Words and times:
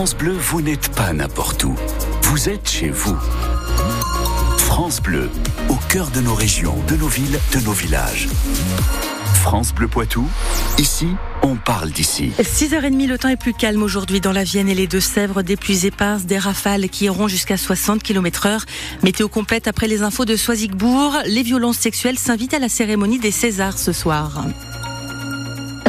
France 0.00 0.16
Bleu, 0.16 0.32
vous 0.32 0.62
n'êtes 0.62 0.88
pas 0.94 1.12
n'importe 1.12 1.62
où. 1.62 1.74
Vous 2.22 2.48
êtes 2.48 2.70
chez 2.70 2.88
vous. 2.88 3.18
France 4.56 5.02
Bleu, 5.02 5.28
au 5.68 5.74
cœur 5.90 6.08
de 6.08 6.22
nos 6.22 6.32
régions, 6.32 6.74
de 6.88 6.96
nos 6.96 7.06
villes, 7.06 7.38
de 7.52 7.60
nos 7.66 7.72
villages. 7.72 8.26
France 9.34 9.74
Bleu 9.74 9.88
Poitou, 9.88 10.26
ici, 10.78 11.08
on 11.42 11.56
parle 11.56 11.90
d'ici. 11.90 12.32
6h30, 12.40 13.08
le 13.08 13.18
temps 13.18 13.28
est 13.28 13.36
plus 13.36 13.52
calme 13.52 13.82
aujourd'hui 13.82 14.22
dans 14.22 14.32
la 14.32 14.42
Vienne 14.42 14.70
et 14.70 14.74
les 14.74 14.86
Deux-Sèvres. 14.86 15.42
Des 15.42 15.58
pluies 15.58 15.84
éparses, 15.84 16.24
des 16.24 16.38
rafales 16.38 16.88
qui 16.88 17.04
iront 17.04 17.28
jusqu'à 17.28 17.58
60 17.58 18.02
km 18.02 18.46
heure. 18.46 18.64
Météo 19.02 19.28
complète 19.28 19.68
après 19.68 19.86
les 19.86 20.00
infos 20.00 20.24
de 20.24 20.34
Soisigbourg. 20.34 21.18
Les 21.26 21.42
violences 21.42 21.76
sexuelles 21.76 22.18
s'invitent 22.18 22.54
à 22.54 22.58
la 22.58 22.70
cérémonie 22.70 23.18
des 23.18 23.32
Césars 23.32 23.76
ce 23.76 23.92
soir. 23.92 24.46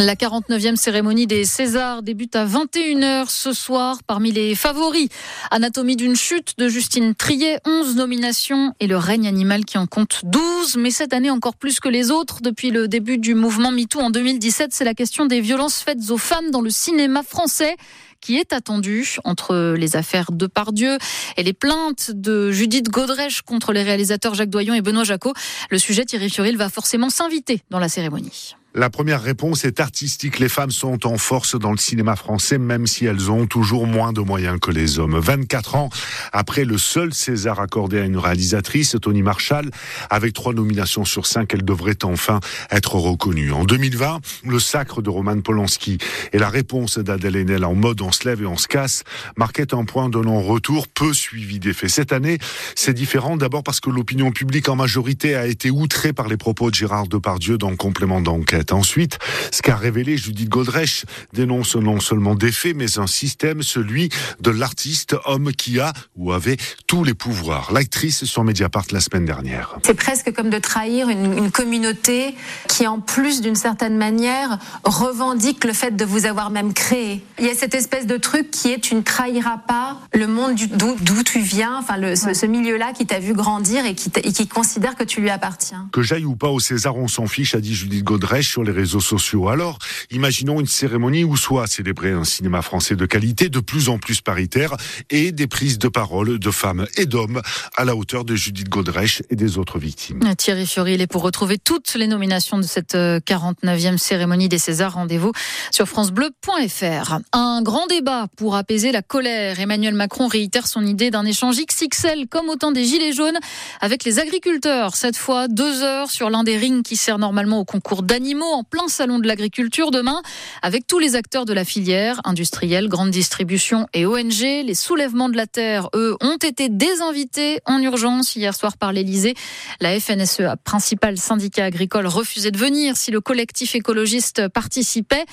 La 0.03 0.15
49e 0.15 0.77
cérémonie 0.77 1.27
des 1.27 1.45
Césars 1.45 2.01
débute 2.01 2.35
à 2.35 2.43
21h 2.43 3.29
ce 3.29 3.53
soir. 3.53 3.99
Parmi 4.07 4.31
les 4.31 4.55
favoris, 4.55 5.09
Anatomie 5.51 5.95
d'une 5.95 6.15
chute 6.15 6.57
de 6.57 6.67
Justine 6.67 7.13
Triet, 7.13 7.59
11 7.67 7.97
nominations 7.97 8.73
et 8.79 8.87
le 8.87 8.97
règne 8.97 9.27
animal 9.27 9.63
qui 9.63 9.77
en 9.77 9.85
compte 9.85 10.21
12. 10.23 10.77
Mais 10.77 10.89
cette 10.89 11.13
année 11.13 11.29
encore 11.29 11.55
plus 11.55 11.79
que 11.79 11.87
les 11.87 12.09
autres, 12.09 12.41
depuis 12.41 12.71
le 12.71 12.87
début 12.87 13.19
du 13.19 13.35
mouvement 13.35 13.71
MeToo 13.71 13.99
en 13.99 14.09
2017, 14.09 14.73
c'est 14.73 14.85
la 14.85 14.95
question 14.95 15.27
des 15.27 15.39
violences 15.39 15.83
faites 15.83 16.09
aux 16.09 16.17
femmes 16.17 16.49
dans 16.49 16.61
le 16.61 16.71
cinéma 16.71 17.21
français 17.21 17.75
qui 18.21 18.37
est 18.37 18.53
attendue 18.53 19.17
entre 19.23 19.75
les 19.77 19.95
affaires 19.95 20.31
de 20.31 20.47
Pardieu 20.47 20.97
et 21.37 21.43
les 21.43 21.53
plaintes 21.53 22.09
de 22.09 22.49
Judith 22.49 22.89
Godrèche 22.89 23.43
contre 23.43 23.71
les 23.71 23.83
réalisateurs 23.83 24.33
Jacques 24.33 24.49
Doyon 24.49 24.73
et 24.73 24.81
Benoît 24.81 25.03
Jacot. 25.03 25.33
Le 25.69 25.77
sujet 25.77 26.05
Thierry 26.05 26.31
Furil 26.31 26.57
va 26.57 26.69
forcément 26.69 27.11
s'inviter 27.11 27.61
dans 27.69 27.79
la 27.79 27.87
cérémonie. 27.87 28.55
La 28.73 28.89
première 28.89 29.21
réponse 29.21 29.65
est 29.65 29.81
artistique. 29.81 30.39
Les 30.39 30.47
femmes 30.47 30.71
sont 30.71 31.05
en 31.05 31.17
force 31.17 31.59
dans 31.59 31.71
le 31.71 31.77
cinéma 31.77 32.15
français, 32.15 32.57
même 32.57 32.87
si 32.87 33.05
elles 33.05 33.29
ont 33.29 33.45
toujours 33.45 33.85
moins 33.85 34.13
de 34.13 34.21
moyens 34.21 34.59
que 34.61 34.71
les 34.71 34.97
hommes. 34.97 35.19
24 35.19 35.75
ans 35.75 35.89
après 36.31 36.63
le 36.63 36.77
seul 36.77 37.13
César 37.13 37.59
accordé 37.59 37.99
à 37.99 38.05
une 38.05 38.17
réalisatrice, 38.17 38.95
Tony 39.01 39.23
Marshall, 39.23 39.69
avec 40.09 40.31
trois 40.31 40.53
nominations 40.53 41.03
sur 41.03 41.25
cinq, 41.25 41.53
elle 41.53 41.65
devrait 41.65 42.05
enfin 42.05 42.39
être 42.71 42.95
reconnue. 42.95 43.51
En 43.51 43.65
2020, 43.65 44.21
le 44.45 44.59
sacre 44.59 45.01
de 45.01 45.09
Roman 45.09 45.41
Polanski 45.41 45.97
et 46.31 46.39
la 46.39 46.47
réponse 46.47 46.97
d'Adèle 46.97 47.35
Haenel 47.35 47.65
en 47.65 47.75
mode 47.75 48.01
on 48.01 48.13
se 48.13 48.23
lève 48.23 48.41
et 48.41 48.45
on 48.45 48.57
se 48.57 48.69
casse 48.69 49.03
marquaient 49.35 49.73
un 49.73 49.83
point 49.83 50.07
de 50.07 50.19
non-retour 50.19 50.87
peu 50.87 51.13
suivi 51.13 51.59
d'effet. 51.59 51.89
Cette 51.89 52.13
année, 52.13 52.37
c'est 52.75 52.93
différent 52.93 53.35
d'abord 53.35 53.63
parce 53.63 53.81
que 53.81 53.89
l'opinion 53.89 54.31
publique 54.31 54.69
en 54.69 54.77
majorité 54.77 55.35
a 55.35 55.45
été 55.45 55.71
outrée 55.71 56.13
par 56.13 56.29
les 56.29 56.37
propos 56.37 56.69
de 56.69 56.75
Gérard 56.75 57.07
Depardieu 57.07 57.57
dans 57.57 57.75
Complément 57.75 58.21
d'enquête. 58.21 58.60
Ensuite, 58.71 59.17
ce 59.51 59.61
qu'a 59.61 59.75
révélé 59.75 60.17
Judith 60.17 60.49
Godrèche 60.49 61.05
dénonce 61.33 61.75
non 61.75 61.99
seulement 61.99 62.35
des 62.35 62.51
faits, 62.51 62.75
mais 62.75 62.99
un 62.99 63.07
système, 63.07 63.63
celui 63.63 64.09
de 64.39 64.51
l'artiste, 64.51 65.15
homme 65.25 65.51
qui 65.51 65.79
a 65.79 65.93
ou 66.15 66.31
avait 66.31 66.57
tous 66.87 67.03
les 67.03 67.13
pouvoirs. 67.13 67.71
L'actrice 67.73 68.25
sur 68.25 68.43
Mediapart 68.43 68.85
la 68.91 68.99
semaine 68.99 69.25
dernière. 69.25 69.77
C'est 69.83 69.93
presque 69.93 70.31
comme 70.33 70.49
de 70.49 70.59
trahir 70.59 71.09
une, 71.09 71.37
une 71.37 71.51
communauté 71.51 72.35
qui, 72.67 72.87
en 72.87 72.99
plus 72.99 73.41
d'une 73.41 73.55
certaine 73.55 73.97
manière, 73.97 74.59
revendique 74.83 75.63
le 75.63 75.73
fait 75.73 75.95
de 75.95 76.05
vous 76.05 76.25
avoir 76.25 76.49
même 76.49 76.73
créé. 76.73 77.23
Il 77.39 77.45
y 77.45 77.49
a 77.49 77.55
cette 77.55 77.75
espèce 77.75 78.05
de 78.05 78.17
truc 78.17 78.51
qui 78.51 78.71
est 78.71 78.79
tu 78.79 78.95
ne 78.95 79.01
trahiras 79.01 79.57
pas 79.57 79.99
le 80.13 80.27
monde 80.27 80.55
d'où 80.55 81.23
tu 81.23 81.39
viens, 81.39 81.77
enfin 81.77 81.97
le, 81.97 82.15
ce, 82.15 82.33
ce 82.33 82.45
milieu-là 82.45 82.93
qui 82.93 83.05
t'a 83.05 83.19
vu 83.19 83.33
grandir 83.33 83.85
et 83.85 83.95
qui, 83.95 84.11
et 84.23 84.33
qui 84.33 84.47
considère 84.47 84.95
que 84.95 85.03
tu 85.03 85.21
lui 85.21 85.29
appartiens. 85.29 85.87
Que 85.91 86.01
j'aille 86.01 86.25
ou 86.25 86.35
pas 86.35 86.49
au 86.49 86.59
César, 86.59 86.95
on 86.95 87.07
s'en 87.07 87.27
fiche, 87.27 87.55
a 87.55 87.61
dit 87.61 87.75
Judith 87.75 88.03
Godrèche 88.03 88.50
sur 88.51 88.63
les 88.63 88.73
réseaux 88.73 88.99
sociaux. 88.99 89.47
Alors, 89.47 89.79
imaginons 90.11 90.59
une 90.59 90.67
cérémonie 90.67 91.23
où 91.23 91.37
soit 91.37 91.67
célébrer 91.67 92.11
un 92.11 92.25
cinéma 92.25 92.61
français 92.61 92.97
de 92.97 93.05
qualité, 93.05 93.47
de 93.47 93.61
plus 93.61 93.87
en 93.87 93.97
plus 93.97 94.19
paritaire, 94.19 94.75
et 95.09 95.31
des 95.31 95.47
prises 95.47 95.79
de 95.79 95.87
parole 95.87 96.37
de 96.37 96.51
femmes 96.51 96.85
et 96.97 97.05
d'hommes 97.05 97.41
à 97.77 97.85
la 97.85 97.95
hauteur 97.95 98.25
de 98.25 98.35
Judith 98.35 98.67
Godrèche 98.67 99.23
et 99.29 99.37
des 99.37 99.57
autres 99.57 99.79
victimes. 99.79 100.19
Thierry 100.37 100.67
Fiori, 100.67 100.95
il 100.95 101.01
est 101.01 101.07
pour 101.07 101.21
retrouver 101.21 101.57
toutes 101.57 101.93
les 101.93 102.07
nominations 102.07 102.57
de 102.57 102.63
cette 102.63 102.93
49e 102.93 103.93
euh, 103.93 103.97
cérémonie 103.97 104.49
des 104.49 104.57
Césars. 104.57 104.95
Rendez-vous 104.95 105.31
sur 105.71 105.87
francebleu.fr. 105.87 107.19
Un 107.31 107.61
grand 107.61 107.87
débat 107.87 108.27
pour 108.35 108.57
apaiser 108.57 108.91
la 108.91 109.01
colère. 109.01 109.61
Emmanuel 109.61 109.93
Macron 109.93 110.27
réitère 110.27 110.67
son 110.67 110.85
idée 110.85 111.09
d'un 111.09 111.25
échange 111.25 111.55
XXL 111.57 112.27
comme 112.27 112.49
au 112.49 112.57
temps 112.57 112.71
des 112.73 112.83
Gilets 112.83 113.13
jaunes 113.13 113.39
avec 113.79 114.03
les 114.03 114.19
agriculteurs. 114.19 114.95
Cette 114.95 115.15
fois, 115.15 115.47
deux 115.47 115.83
heures 115.83 116.11
sur 116.11 116.29
l'un 116.29 116.43
des 116.43 116.57
rings 116.57 116.83
qui 116.83 116.97
sert 116.97 117.17
normalement 117.17 117.59
au 117.59 117.65
concours 117.65 118.03
d'animaux 118.03 118.40
en 118.45 118.63
plein 118.63 118.87
salon 118.87 119.19
de 119.19 119.27
l'agriculture 119.27 119.91
demain 119.91 120.21
avec 120.61 120.87
tous 120.87 120.99
les 120.99 121.15
acteurs 121.15 121.45
de 121.45 121.53
la 121.53 121.65
filière, 121.65 122.19
industrielle, 122.23 122.87
grande 122.87 123.11
distribution 123.11 123.87
et 123.93 124.05
ONG. 124.05 124.41
Les 124.41 124.73
soulèvements 124.73 125.29
de 125.29 125.37
la 125.37 125.47
terre, 125.47 125.89
eux, 125.93 126.17
ont 126.21 126.37
été 126.37 126.69
désinvités 126.69 127.59
en 127.65 127.79
urgence 127.81 128.35
hier 128.35 128.55
soir 128.55 128.77
par 128.77 128.93
l'Elysée. 128.93 129.35
La 129.79 129.99
FNSEA, 129.99 130.55
principal 130.57 131.17
syndicat 131.17 131.65
agricole, 131.65 132.07
refusait 132.07 132.51
de 132.51 132.57
venir 132.57 132.97
si 132.97 133.11
le 133.11 133.21
collectif 133.21 133.75
écologiste 133.75 134.47
participait. 134.47 135.25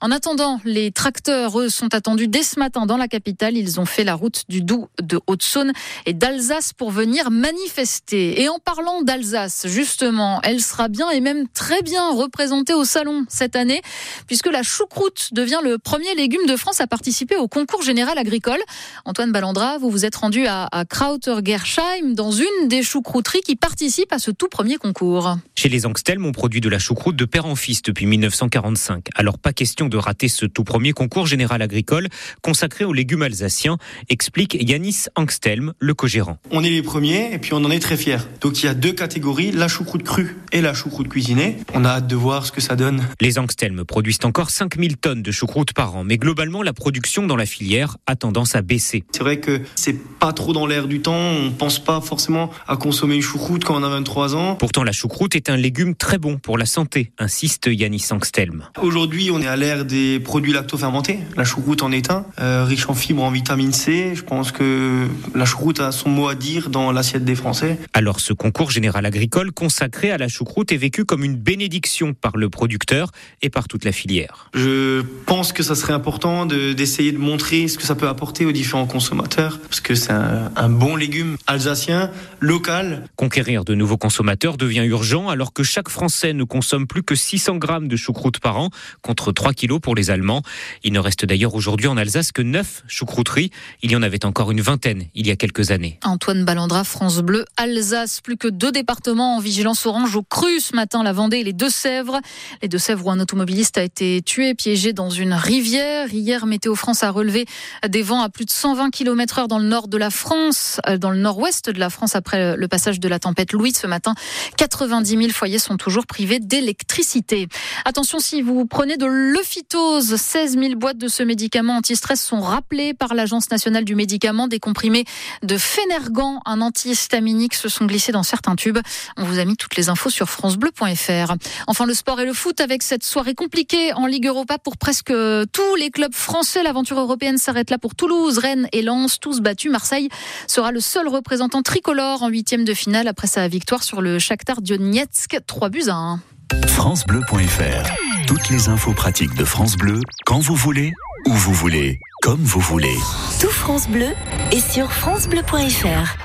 En 0.00 0.10
attendant, 0.10 0.60
les 0.64 0.92
tracteurs, 0.92 1.58
eux, 1.58 1.68
sont 1.68 1.94
attendus 1.94 2.28
dès 2.28 2.42
ce 2.42 2.58
matin 2.58 2.86
dans 2.86 2.96
la 2.96 3.08
capitale. 3.08 3.56
Ils 3.56 3.80
ont 3.80 3.86
fait 3.86 4.04
la 4.04 4.14
route 4.14 4.44
du 4.48 4.62
Doubs, 4.62 4.88
de 5.00 5.20
Haute-Saône 5.26 5.72
et 6.06 6.12
d'Alsace 6.12 6.72
pour 6.72 6.90
venir 6.90 7.30
manifester. 7.30 8.42
Et 8.42 8.48
en 8.48 8.58
parlant 8.58 9.02
d'Alsace, 9.02 9.66
justement, 9.66 10.40
elle 10.42 10.60
sera 10.60 10.88
bien 10.88 11.10
et 11.10 11.20
même 11.20 11.48
très 11.48 11.82
bien 11.82 12.10
représentée 12.10 12.51
au 12.72 12.84
salon 12.84 13.24
cette 13.28 13.56
année, 13.56 13.80
puisque 14.26 14.46
la 14.46 14.62
choucroute 14.62 15.30
devient 15.32 15.60
le 15.64 15.78
premier 15.78 16.14
légume 16.14 16.46
de 16.46 16.56
France 16.56 16.80
à 16.80 16.86
participer 16.86 17.36
au 17.36 17.48
concours 17.48 17.82
général 17.82 18.18
agricole. 18.18 18.60
Antoine 19.04 19.32
Ballandra, 19.32 19.78
vous 19.78 19.90
vous 19.90 20.04
êtes 20.04 20.16
rendu 20.16 20.46
à, 20.46 20.68
à 20.70 20.84
Krauter-Gersheim, 20.84 22.14
dans 22.14 22.30
une 22.30 22.68
des 22.68 22.82
choucrouteries 22.82 23.40
qui 23.40 23.56
participent 23.56 24.12
à 24.12 24.18
ce 24.18 24.30
tout 24.30 24.48
premier 24.48 24.76
concours. 24.76 25.36
Chez 25.54 25.68
les 25.68 25.86
Angstelm, 25.86 26.24
on 26.26 26.32
produit 26.32 26.60
de 26.60 26.68
la 26.68 26.78
choucroute 26.78 27.16
de 27.16 27.24
père 27.24 27.46
en 27.46 27.56
fils 27.56 27.82
depuis 27.82 28.06
1945. 28.06 29.06
Alors 29.14 29.38
pas 29.38 29.52
question 29.52 29.88
de 29.88 29.96
rater 29.96 30.28
ce 30.28 30.44
tout 30.46 30.64
premier 30.64 30.92
concours 30.92 31.26
général 31.26 31.62
agricole 31.62 32.08
consacré 32.42 32.84
aux 32.84 32.92
légumes 32.92 33.22
alsaciens, 33.22 33.78
explique 34.08 34.56
Yanis 34.60 35.06
Angstelm, 35.16 35.72
le 35.78 35.94
co-gérant. 35.94 36.38
On 36.50 36.62
est 36.62 36.70
les 36.70 36.82
premiers 36.82 37.32
et 37.32 37.38
puis 37.38 37.54
on 37.54 37.64
en 37.64 37.70
est 37.70 37.78
très 37.80 37.96
fiers. 37.96 38.18
Donc 38.40 38.62
il 38.62 38.66
y 38.66 38.68
a 38.68 38.74
deux 38.74 38.92
catégories, 38.92 39.52
la 39.52 39.68
choucroute 39.68 40.02
crue 40.02 40.36
et 40.52 40.60
la 40.60 40.74
choucroute 40.74 41.08
cuisinée. 41.08 41.56
On 41.74 41.84
a 41.84 41.88
hâte 41.88 42.06
de 42.06 42.16
voir 42.16 42.41
ce 42.46 42.52
que 42.52 42.60
ça 42.60 42.76
donne. 42.76 43.02
Les 43.20 43.38
Angstelm 43.38 43.84
produisent 43.84 44.18
encore 44.24 44.50
5000 44.50 44.96
tonnes 44.96 45.22
de 45.22 45.30
choucroute 45.30 45.72
par 45.72 45.96
an, 45.96 46.04
mais 46.04 46.18
globalement, 46.18 46.62
la 46.62 46.72
production 46.72 47.26
dans 47.26 47.36
la 47.36 47.46
filière 47.46 47.96
a 48.06 48.16
tendance 48.16 48.54
à 48.54 48.62
baisser. 48.62 49.04
C'est 49.12 49.22
vrai 49.22 49.38
que 49.38 49.60
c'est 49.74 49.98
pas 50.18 50.32
trop 50.32 50.52
dans 50.52 50.66
l'air 50.66 50.86
du 50.86 51.00
temps, 51.00 51.14
on 51.14 51.50
pense 51.50 51.78
pas 51.78 52.00
forcément 52.00 52.50
à 52.66 52.76
consommer 52.76 53.16
une 53.16 53.22
choucroute 53.22 53.64
quand 53.64 53.80
on 53.80 53.82
a 53.82 53.88
23 53.88 54.36
ans. 54.36 54.56
Pourtant, 54.56 54.84
la 54.84 54.92
choucroute 54.92 55.36
est 55.36 55.50
un 55.50 55.56
légume 55.56 55.94
très 55.94 56.18
bon 56.18 56.38
pour 56.38 56.58
la 56.58 56.66
santé, 56.66 57.12
insiste 57.18 57.68
Yannis 57.70 58.06
Angstelm. 58.10 58.64
Aujourd'hui, 58.80 59.30
on 59.30 59.40
est 59.40 59.46
à 59.46 59.56
l'ère 59.56 59.84
des 59.84 60.20
produits 60.20 60.52
lactofermentés. 60.52 61.18
La 61.36 61.44
choucroute 61.44 61.82
en 61.82 61.92
est 61.92 62.10
un, 62.10 62.26
euh, 62.40 62.64
riche 62.64 62.88
en 62.88 62.94
fibres, 62.94 63.22
en 63.22 63.30
vitamine 63.30 63.72
C. 63.72 64.12
Je 64.14 64.22
pense 64.22 64.52
que 64.52 65.06
la 65.34 65.44
choucroute 65.44 65.80
a 65.80 65.92
son 65.92 66.10
mot 66.10 66.28
à 66.28 66.34
dire 66.34 66.70
dans 66.70 66.92
l'assiette 66.92 67.24
des 67.24 67.34
Français. 67.34 67.78
Alors, 67.92 68.20
ce 68.20 68.32
concours 68.32 68.70
général 68.70 69.06
agricole 69.06 69.52
consacré 69.52 70.10
à 70.10 70.18
la 70.18 70.28
choucroute 70.28 70.72
est 70.72 70.76
vécu 70.76 71.04
comme 71.04 71.24
une 71.24 71.36
bénédiction 71.36 72.14
par 72.14 72.31
le 72.36 72.48
producteur 72.48 73.10
et 73.40 73.50
par 73.50 73.68
toute 73.68 73.84
la 73.84 73.92
filière. 73.92 74.50
Je 74.54 75.02
pense 75.26 75.52
que 75.52 75.62
ça 75.62 75.74
serait 75.74 75.92
important 75.92 76.46
d'essayer 76.46 77.12
de, 77.12 77.16
de, 77.16 77.22
montrer 77.22 77.68
ce 77.68 77.78
que 77.78 77.84
ça 77.84 77.94
peut 77.94 78.08
apporter 78.08 78.44
aux 78.44 78.52
différents 78.52 78.86
consommateurs, 78.86 79.58
parce 79.60 79.80
que 79.80 79.94
c'est 79.94 80.12
un, 80.12 80.50
un, 80.56 80.68
bon 80.68 80.96
légume 80.96 81.36
alsacien, 81.46 82.10
local. 82.40 83.04
Conquérir 83.16 83.64
de 83.64 83.74
nouveaux 83.74 83.96
consommateurs 83.96 84.56
devient 84.56 84.84
urgent 84.84 85.28
alors 85.28 85.52
que 85.52 85.62
chaque 85.62 85.88
Français 85.88 86.32
ne 86.32 86.44
consomme 86.44 86.86
plus 86.86 87.02
que 87.02 87.14
600 87.14 87.56
grammes 87.56 87.88
de 87.88 87.96
choucroute 87.96 88.40
par 88.40 88.56
an, 88.56 88.70
contre 89.02 89.32
3 89.32 89.52
kilos 89.52 89.80
pour 89.80 89.94
les 89.94 90.10
Allemands. 90.10 90.42
Il 90.84 90.92
ne 90.92 90.98
reste 90.98 91.24
d'ailleurs 91.24 91.54
aujourd'hui 91.54 91.86
en 91.86 91.96
Alsace 91.96 92.32
que 92.32 92.42
9 92.42 92.84
choucrouteries. 92.86 93.50
Il 93.82 93.90
y 93.90 93.96
en 93.96 94.02
avait 94.02 94.24
encore 94.24 94.50
une 94.50 94.60
vingtaine 94.60 95.04
il 95.14 95.26
y 95.26 95.30
a 95.30 95.36
quelques 95.36 95.70
années. 95.70 95.98
Antoine 96.04 96.44
Ballandra, 96.44 96.84
France 96.84 97.18
Bleu, 97.18 97.44
Alsace. 97.56 98.20
Plus 98.20 98.36
que 98.36 98.48
deux 98.48 98.72
départements 98.72 99.36
en 99.36 99.40
vigilance 99.40 99.86
orange 99.86 100.16
au 100.16 100.22
cru 100.22 100.60
ce 100.60 100.74
matin, 100.74 101.02
la 101.02 101.12
Vendée 101.12 101.38
et 101.38 101.44
les 101.44 101.52
Deux-Sèvres. 101.52 102.20
Les 102.62 102.68
Deux-Sèvres 102.68 103.06
où 103.06 103.10
un 103.10 103.20
automobiliste 103.20 103.78
a 103.78 103.82
été 103.82 104.22
tué, 104.22 104.54
piégé 104.54 104.92
dans 104.92 105.10
une 105.10 105.32
rivière. 105.32 106.12
Hier, 106.12 106.46
Météo 106.46 106.74
France 106.74 107.02
a 107.02 107.10
relevé 107.10 107.46
des 107.88 108.02
vents 108.02 108.22
à 108.22 108.28
plus 108.28 108.44
de 108.44 108.50
120 108.50 108.90
km 108.90 109.38
heure 109.40 109.48
dans 109.48 109.58
le 109.58 109.66
nord 109.66 109.88
de 109.88 109.96
la 109.96 110.10
France, 110.10 110.80
euh, 110.86 110.98
dans 110.98 111.10
le 111.10 111.18
nord-ouest 111.18 111.70
de 111.70 111.78
la 111.78 111.90
France 111.90 112.16
après 112.16 112.56
le 112.56 112.68
passage 112.68 113.00
de 113.00 113.08
la 113.08 113.18
tempête 113.18 113.52
Louis 113.52 113.72
ce 113.72 113.86
matin. 113.86 114.14
90 114.56 115.16
000 115.16 115.28
foyers 115.30 115.58
sont 115.58 115.76
toujours 115.76 116.06
privés 116.06 116.38
d'électricité. 116.38 117.48
Attention 117.84 118.18
si 118.18 118.42
vous 118.42 118.66
prenez 118.66 118.96
de 118.96 119.06
l'euphytose, 119.06 120.16
16 120.16 120.58
000 120.58 120.74
boîtes 120.76 120.98
de 120.98 121.08
ce 121.08 121.22
médicament 121.22 121.76
anti-stress 121.76 122.20
sont 122.22 122.40
rappelées 122.40 122.94
par 122.94 123.14
l'Agence 123.14 123.50
nationale 123.50 123.84
du 123.84 123.94
médicament. 123.94 124.48
Des 124.48 124.60
comprimés 124.60 125.04
de 125.42 125.56
Phénergan, 125.56 126.40
un 126.44 126.60
antihistaminique, 126.60 127.54
se 127.54 127.68
sont 127.68 127.86
glissés 127.86 128.12
dans 128.12 128.22
certains 128.22 128.56
tubes. 128.56 128.78
On 129.16 129.24
vous 129.24 129.38
a 129.38 129.44
mis 129.44 129.56
toutes 129.56 129.76
les 129.76 129.88
infos 129.88 130.10
sur 130.10 130.28
francebleu.fr. 130.28 131.34
Enfin, 131.66 131.86
le 131.86 131.94
sport 132.02 132.18
et 132.18 132.24
le 132.24 132.32
foot 132.32 132.60
avec 132.60 132.82
cette 132.82 133.04
soirée 133.04 133.36
compliquée 133.36 133.92
en 133.92 134.06
Ligue 134.06 134.26
Europa 134.26 134.58
pour 134.58 134.76
presque 134.76 135.12
tous 135.52 135.74
les 135.78 135.90
clubs 135.90 136.12
français. 136.12 136.64
L'aventure 136.64 136.98
européenne 136.98 137.38
s'arrête 137.38 137.70
là 137.70 137.78
pour 137.78 137.94
Toulouse, 137.94 138.38
Rennes 138.38 138.66
et 138.72 138.82
Lens, 138.82 139.20
tous 139.20 139.40
battus. 139.40 139.70
Marseille 139.70 140.08
sera 140.48 140.72
le 140.72 140.80
seul 140.80 141.06
représentant 141.06 141.62
tricolore 141.62 142.24
en 142.24 142.28
huitième 142.28 142.64
de 142.64 142.74
finale 142.74 143.06
après 143.06 143.28
sa 143.28 143.46
victoire 143.46 143.84
sur 143.84 144.02
le 144.02 144.18
Shakhtar 144.18 144.62
Donetsk, 144.62 145.38
3 145.46 145.68
buts 145.68 145.84
à 145.86 145.94
1. 145.94 146.20
FranceBleu.fr 146.66 148.26
Toutes 148.26 148.50
les 148.50 148.68
infos 148.68 148.94
pratiques 148.94 149.36
de 149.36 149.44
France 149.44 149.76
Bleu, 149.76 150.00
quand 150.26 150.40
vous 150.40 150.56
voulez, 150.56 150.92
où 151.28 151.32
vous 151.32 151.54
voulez, 151.54 152.00
comme 152.20 152.42
vous 152.42 152.60
voulez. 152.60 152.96
Tout 153.40 153.46
France 153.46 153.86
Bleu 153.86 154.08
est 154.50 154.72
sur 154.72 154.90
FranceBleu.fr. 154.92 156.16